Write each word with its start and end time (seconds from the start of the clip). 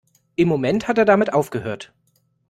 Im 0.35 0.47
Moment 0.47 0.87
hat 0.87 0.97
er 0.97 1.05
damit 1.05 1.31
aufgehört! 1.31 1.93